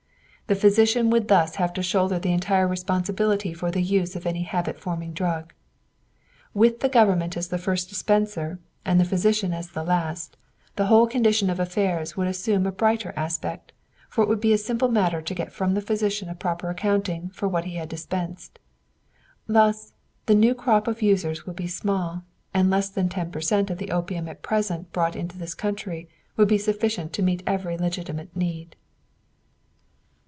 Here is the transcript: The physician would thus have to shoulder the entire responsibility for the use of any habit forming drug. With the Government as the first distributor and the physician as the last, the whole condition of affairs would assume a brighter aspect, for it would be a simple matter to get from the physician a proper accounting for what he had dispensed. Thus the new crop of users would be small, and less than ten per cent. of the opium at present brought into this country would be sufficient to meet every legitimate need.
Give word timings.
The 0.47 0.55
physician 0.59 1.09
would 1.11 1.29
thus 1.29 1.55
have 1.55 1.71
to 1.75 1.81
shoulder 1.81 2.19
the 2.19 2.33
entire 2.33 2.67
responsibility 2.67 3.53
for 3.53 3.71
the 3.71 3.81
use 3.81 4.17
of 4.17 4.25
any 4.25 4.41
habit 4.43 4.77
forming 4.77 5.13
drug. 5.13 5.53
With 6.53 6.81
the 6.81 6.89
Government 6.89 7.37
as 7.37 7.47
the 7.47 7.57
first 7.57 7.87
distributor 7.87 8.59
and 8.83 8.99
the 8.99 9.05
physician 9.05 9.53
as 9.53 9.69
the 9.69 9.85
last, 9.85 10.35
the 10.75 10.87
whole 10.87 11.07
condition 11.07 11.49
of 11.49 11.57
affairs 11.61 12.17
would 12.17 12.27
assume 12.27 12.67
a 12.67 12.71
brighter 12.73 13.13
aspect, 13.15 13.71
for 14.09 14.23
it 14.25 14.27
would 14.27 14.41
be 14.41 14.51
a 14.51 14.57
simple 14.57 14.89
matter 14.89 15.21
to 15.21 15.33
get 15.33 15.53
from 15.53 15.73
the 15.73 15.79
physician 15.79 16.27
a 16.27 16.35
proper 16.35 16.69
accounting 16.69 17.29
for 17.29 17.47
what 17.47 17.63
he 17.63 17.75
had 17.75 17.87
dispensed. 17.87 18.59
Thus 19.47 19.93
the 20.25 20.35
new 20.35 20.53
crop 20.53 20.85
of 20.85 21.01
users 21.01 21.45
would 21.45 21.55
be 21.55 21.67
small, 21.67 22.23
and 22.53 22.69
less 22.69 22.89
than 22.89 23.07
ten 23.07 23.31
per 23.31 23.39
cent. 23.39 23.69
of 23.69 23.77
the 23.77 23.91
opium 23.91 24.27
at 24.27 24.41
present 24.43 24.91
brought 24.91 25.15
into 25.15 25.37
this 25.37 25.55
country 25.55 26.09
would 26.35 26.49
be 26.49 26.57
sufficient 26.57 27.13
to 27.13 27.23
meet 27.23 27.41
every 27.47 27.77
legitimate 27.77 28.35
need. 28.35 28.75